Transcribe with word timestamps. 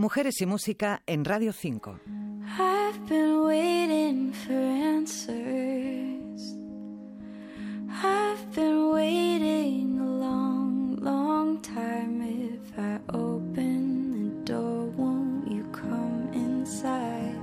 Mujeres 0.00 0.40
y 0.40 0.46
Música 0.46 1.02
en 1.06 1.26
Radio 1.26 1.52
5. 1.52 2.00
I've 2.58 2.98
been 3.06 3.44
waiting 3.44 4.32
for 4.32 4.54
answers. 4.54 6.54
I've 8.02 8.50
been 8.54 8.92
waiting 8.94 10.00
a 10.00 10.06
long, 10.06 10.96
long 11.02 11.60
time. 11.60 12.22
If 12.22 12.78
I 12.78 12.98
open 13.12 14.14
the 14.14 14.30
door, 14.50 14.86
won't 14.96 15.46
you 15.50 15.64
come 15.70 16.30
inside? 16.32 17.36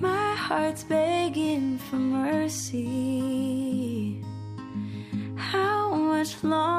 My 0.00 0.36
heart's 0.36 0.84
begging 0.84 1.80
for 1.90 1.96
mercy. 1.96 2.84
How 5.34 5.92
much 5.92 6.40
longer 6.44 6.73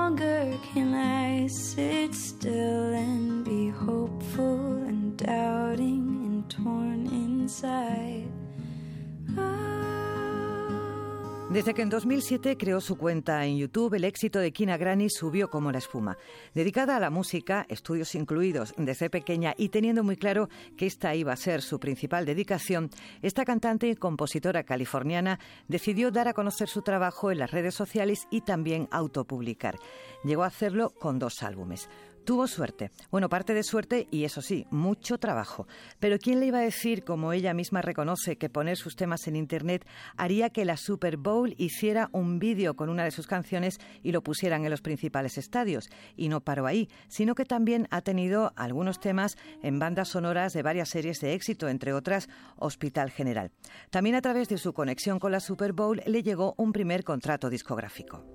Desde 11.56 11.74
que 11.74 11.84
en 11.84 11.90
2007 11.90 12.58
creó 12.58 12.82
su 12.82 12.98
cuenta 12.98 13.46
en 13.46 13.56
YouTube, 13.56 13.94
el 13.94 14.04
éxito 14.04 14.40
de 14.40 14.52
Kina 14.52 14.76
Granny 14.76 15.10
subió 15.10 15.50
como 15.50 15.72
la 15.72 15.78
espuma. 15.78 16.18
Dedicada 16.54 16.98
a 16.98 17.00
la 17.00 17.10
música, 17.10 17.66
estudios 17.70 18.14
incluidos 18.14 18.74
desde 18.76 19.10
pequeña 19.10 19.54
y 19.58 19.70
teniendo 19.70 20.04
muy 20.04 20.18
claro 20.18 20.50
que 20.76 20.86
esta 20.86 21.16
iba 21.16 21.32
a 21.32 21.38
ser 21.38 21.62
su 21.62 21.80
principal 21.80 22.26
dedicación, 22.26 22.90
esta 23.22 23.46
cantante 23.46 23.88
y 23.88 23.96
compositora 23.96 24.64
californiana 24.64 25.40
decidió 25.70 26.12
dar 26.12 26.28
a 26.28 26.34
conocer 26.34 26.68
su 26.68 26.82
trabajo 26.82 27.32
en 27.32 27.40
las 27.40 27.52
redes 27.52 27.74
sociales 27.74 28.28
y 28.30 28.42
también 28.42 28.90
autopublicar. 28.92 29.80
Llegó 30.26 30.44
a 30.44 30.48
hacerlo 30.48 30.90
con 30.90 31.20
dos 31.20 31.42
álbumes. 31.42 31.88
Tuvo 32.26 32.48
suerte. 32.48 32.90
Bueno, 33.12 33.30
parte 33.30 33.54
de 33.54 33.62
suerte 33.62 34.08
y 34.10 34.24
eso 34.24 34.42
sí, 34.42 34.66
mucho 34.72 35.20
trabajo. 35.20 35.68
Pero 36.00 36.18
¿quién 36.18 36.40
le 36.40 36.48
iba 36.48 36.58
a 36.58 36.64
decir, 36.64 37.04
como 37.04 37.34
ella 37.34 37.54
misma 37.54 37.84
reconoce, 37.84 38.36
que 38.36 38.50
poner 38.50 38.78
sus 38.78 38.96
temas 38.96 39.28
en 39.28 39.36
Internet 39.36 39.86
haría 40.18 40.50
que 40.50 40.66
la 40.66 40.76
Super 40.76 41.18
Bowl 41.18 41.54
hiciera 41.60 42.10
un 42.14 42.40
vídeo 42.40 42.76
con 42.76 42.90
una 42.90 43.04
de 43.04 43.12
sus 43.12 43.28
canciones 43.28 43.80
y 44.02 44.12
lo 44.12 44.24
pusieran 44.24 44.66
en 44.66 44.72
los 44.72 44.82
principales 44.82 45.38
estadios? 45.38 45.88
Y 46.18 46.30
no 46.30 46.42
paró 46.42 46.66
ahí, 46.66 46.90
sino 47.10 47.36
que 47.36 47.46
también 47.46 47.88
ha 47.92 48.02
tenido 48.02 48.54
algunos 48.56 49.00
temas 49.00 49.38
en 49.62 49.78
bandas 49.78 50.10
sonoras 50.10 50.54
de 50.54 50.64
varias 50.64 50.90
series 50.90 51.20
de 51.20 51.36
éxito, 51.36 51.70
entre 51.70 51.94
otras 51.94 52.28
Hospital 52.58 53.12
General. 53.12 53.52
También 53.92 54.16
a 54.16 54.22
través 54.22 54.50
de 54.50 54.58
su 54.58 54.74
conexión 54.74 55.20
con 55.20 55.32
la 55.32 55.40
Super 55.40 55.74
Bowl 55.74 56.02
le 56.08 56.24
llegó 56.24 56.56
un 56.58 56.74
primer 56.74 57.04
contrato 57.04 57.52
discográfico. 57.52 58.35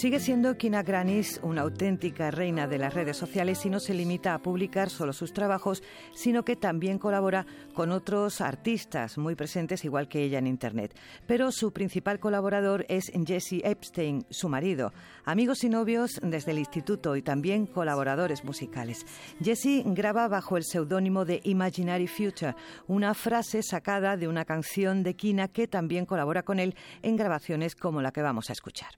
Sigue 0.00 0.18
siendo 0.18 0.56
Kina 0.56 0.82
Granis 0.82 1.40
una 1.42 1.60
auténtica 1.60 2.30
reina 2.30 2.66
de 2.66 2.78
las 2.78 2.94
redes 2.94 3.18
sociales 3.18 3.66
y 3.66 3.68
no 3.68 3.80
se 3.80 3.92
limita 3.92 4.32
a 4.32 4.38
publicar 4.38 4.88
solo 4.88 5.12
sus 5.12 5.34
trabajos, 5.34 5.82
sino 6.14 6.42
que 6.42 6.56
también 6.56 6.98
colabora 6.98 7.44
con 7.74 7.92
otros 7.92 8.40
artistas 8.40 9.18
muy 9.18 9.34
presentes 9.34 9.84
igual 9.84 10.08
que 10.08 10.24
ella 10.24 10.38
en 10.38 10.46
Internet. 10.46 10.96
Pero 11.26 11.52
su 11.52 11.74
principal 11.74 12.18
colaborador 12.18 12.86
es 12.88 13.12
Jesse 13.26 13.60
Epstein, 13.62 14.24
su 14.30 14.48
marido, 14.48 14.94
amigos 15.26 15.64
y 15.64 15.68
novios 15.68 16.18
desde 16.22 16.52
el 16.52 16.60
instituto 16.60 17.14
y 17.14 17.20
también 17.20 17.66
colaboradores 17.66 18.42
musicales. 18.42 19.04
Jesse 19.44 19.82
graba 19.84 20.28
bajo 20.28 20.56
el 20.56 20.64
seudónimo 20.64 21.26
de 21.26 21.42
Imaginary 21.44 22.06
Future, 22.06 22.54
una 22.86 23.12
frase 23.12 23.62
sacada 23.62 24.16
de 24.16 24.28
una 24.28 24.46
canción 24.46 25.02
de 25.02 25.12
Kina 25.12 25.48
que 25.48 25.68
también 25.68 26.06
colabora 26.06 26.42
con 26.42 26.58
él 26.58 26.74
en 27.02 27.16
grabaciones 27.16 27.74
como 27.74 28.00
la 28.00 28.12
que 28.12 28.22
vamos 28.22 28.48
a 28.48 28.54
escuchar. 28.54 28.92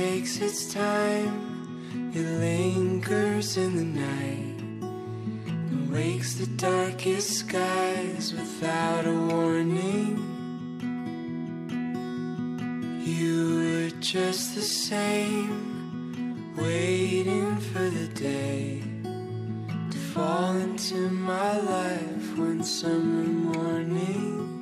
Takes 0.00 0.38
its 0.38 0.72
time, 0.72 2.10
it 2.14 2.24
lingers 2.40 3.58
in 3.58 3.76
the 3.76 3.84
night 4.00 4.58
and 5.70 5.92
wakes 5.92 6.36
the 6.36 6.46
darkest 6.56 7.30
skies 7.40 8.32
without 8.32 9.04
a 9.04 9.12
warning. 9.12 10.16
You 13.04 13.36
were 13.60 14.00
just 14.00 14.54
the 14.54 14.62
same, 14.62 16.54
waiting 16.56 17.58
for 17.58 17.86
the 17.90 18.08
day 18.08 18.82
to 19.90 19.98
fall 20.14 20.56
into 20.56 21.10
my 21.10 21.60
life 21.60 22.38
one 22.38 22.64
summer 22.64 23.28
morning. 23.54 24.59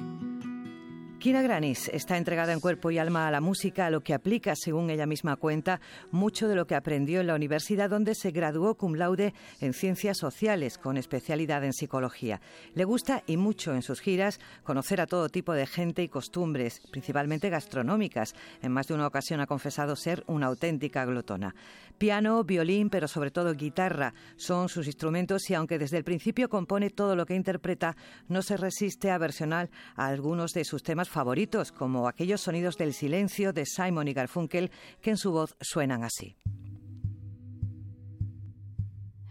Kina 1.19 1.43
Granis 1.43 1.89
está 1.89 2.17
entregada 2.17 2.53
en 2.53 2.61
cuerpo 2.61 2.93
y 2.93 2.99
alma 2.99 3.27
a 3.27 3.33
la 3.33 3.41
música, 3.41 3.87
a 3.87 3.91
lo 3.91 4.03
que 4.03 4.15
aplica, 4.15 4.55
según 4.55 4.89
ella 4.89 5.05
misma 5.05 5.35
cuenta, 5.35 5.81
mucho 6.13 6.47
de 6.47 6.55
lo 6.55 6.69
que 6.69 6.77
aprendió 6.77 7.21
en 7.21 7.27
la 7.27 7.35
universidad 7.35 7.91
donde 7.91 8.15
se 8.15 8.31
graduó 8.31 8.77
cum 8.77 8.95
laude 8.95 9.35
en 9.61 9.75
ciencias 9.75 10.17
sociales 10.17 10.79
con 10.79 10.97
especialidad 10.97 11.65
en 11.65 11.73
psicología. 11.73 12.41
Le 12.75 12.85
gusta 12.85 13.25
y 13.27 13.37
mucho 13.37 13.75
en 13.75 13.83
sus 13.83 14.01
giras 14.01 14.39
conocer 14.63 15.01
a 15.01 15.09
todo 15.09 15.29
tipo 15.29 15.55
de 15.55 15.67
gente 15.67 16.05
y 16.05 16.09
costumbres, 16.09 16.81
principalmente 16.93 17.51
gastronómicas. 17.51 18.37
En 18.63 18.71
más 18.71 18.87
de 18.87 18.95
una 18.95 19.09
ocasión 19.09 19.41
ha 19.41 19.49
confesado 19.49 19.97
ser 19.97 20.23
una 20.29 20.47
auténtica 20.47 21.05
glotona. 21.05 21.53
Piano, 21.99 22.45
violín, 22.45 22.91
pero 22.91 23.09
sobre 23.09 23.33
todo 23.33 23.55
guitarra 23.55 24.15
son 24.37 24.69
sus 24.69 24.87
instrumentos 24.87 25.51
y 25.51 25.55
aunque 25.55 25.81
desde 25.81 25.97
el 25.97 26.05
principio 26.05 26.49
compone 26.49 26.91
todo 26.91 27.17
lo 27.17 27.27
que 27.27 27.35
interpreta, 27.35 27.97
no 28.29 28.41
se 28.43 28.57
resiste 28.57 29.11
a 29.11 29.19
versionar 29.19 29.69
a 29.97 30.07
algunos 30.07 30.53
de 30.53 30.65
sus 30.65 30.85
temas 30.85 31.09
favoritos, 31.19 31.73
como 31.73 32.07
aquellos 32.07 32.41
sonidos 32.41 32.77
del 32.77 32.95
silencio 32.95 33.53
de 33.53 33.67
Simon 33.67 34.07
y 34.07 34.13
Garfunkel 34.13 34.71
que 35.01 35.11
en 35.11 35.17
su 35.17 35.33
voz 35.33 35.57
suenan 35.61 36.05
así. 36.05 36.37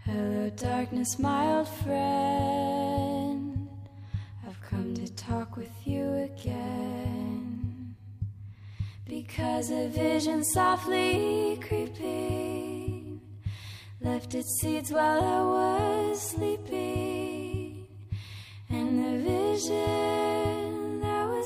Hello, 0.05 0.49
darkness, 0.49 1.17
mild 1.17 1.65
friend. 1.85 3.69
I've 4.45 4.61
come 4.69 4.95
to 4.95 5.07
talk 5.13 5.55
with 5.55 5.71
you 5.85 6.27
again. 6.29 7.95
Because 9.05 9.71
a 9.71 9.87
vision 9.87 10.43
softly 10.43 11.57
creeping 11.65 13.21
left 14.01 14.35
its 14.35 14.59
seeds 14.59 14.91
while 14.91 15.23
I 15.23 15.41
was 15.41 16.21
sleeping. 16.21 17.87
And 18.69 18.99
the 18.99 19.23
vision 19.23 20.26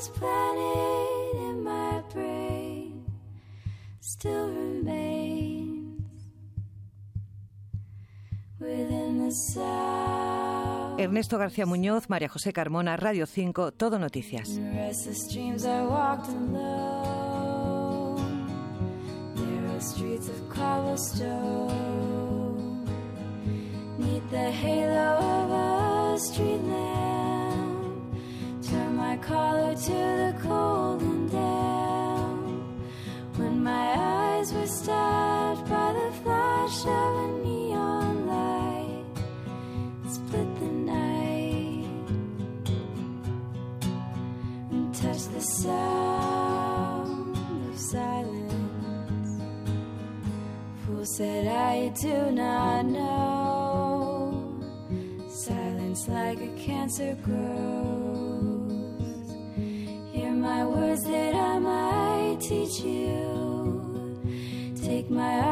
that 0.02 0.10
was 0.10 0.18
planted 0.18 1.48
in 1.48 1.62
my 1.62 2.02
brain 2.12 3.04
still 4.00 4.48
remains 4.48 6.02
within 8.58 9.24
the 9.24 9.30
sound. 9.30 11.00
Ernesto 11.00 11.38
García 11.38 11.66
Muñoz, 11.66 12.08
María 12.08 12.28
José 12.28 12.52
Carmona, 12.52 12.96
Radio 12.96 13.26
5, 13.26 13.72
Todo 13.72 13.98
Noticias. 13.98 14.48
Streets 19.84 20.28
of 20.28 20.48
cobblestone. 20.48 21.81
Said 51.16 51.46
I 51.46 51.88
do 51.88 52.30
not 52.30 52.86
know. 52.86 54.58
Silence 55.28 56.08
like 56.08 56.40
a 56.40 56.48
cancer 56.56 57.14
grows. 57.22 58.72
Hear 60.10 60.32
my 60.32 60.64
words 60.64 61.02
that 61.04 61.34
I 61.34 61.58
might 61.58 62.40
teach 62.40 62.80
you. 62.80 64.22
Take 64.82 65.10
my 65.10 65.51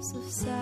of 0.00 0.24
sound. 0.32 0.59